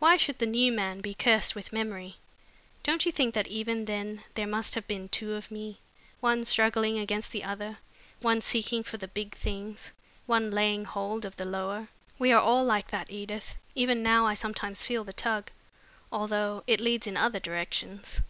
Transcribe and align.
"Why 0.00 0.18
should 0.18 0.38
the 0.38 0.44
new 0.44 0.70
man 0.70 1.00
be 1.00 1.14
cursed 1.14 1.54
with 1.54 1.72
memory? 1.72 2.16
Don't 2.82 3.06
you 3.06 3.10
think 3.10 3.32
that 3.32 3.46
even 3.46 3.86
then 3.86 4.22
there 4.34 4.46
must 4.46 4.74
have 4.74 4.86
been 4.86 5.08
two 5.08 5.32
of 5.32 5.50
me, 5.50 5.80
one 6.20 6.44
struggling 6.44 6.98
against 6.98 7.30
the 7.32 7.42
other 7.42 7.78
one 8.20 8.42
seeking 8.42 8.82
for 8.82 8.98
the 8.98 9.08
big 9.08 9.34
things, 9.34 9.92
one 10.26 10.50
laying 10.50 10.84
hold 10.84 11.24
of 11.24 11.36
the 11.36 11.46
lower? 11.46 11.88
We 12.18 12.32
are 12.32 12.38
all 12.42 12.66
like 12.66 12.88
that, 12.88 13.08
Edith! 13.10 13.56
Even 13.74 14.02
now 14.02 14.26
I 14.26 14.34
sometimes 14.34 14.84
feel 14.84 15.04
the 15.04 15.14
tug, 15.14 15.50
although 16.12 16.64
it 16.66 16.78
leads 16.78 17.06
in 17.06 17.16
other 17.16 17.40
directions." 17.40 18.20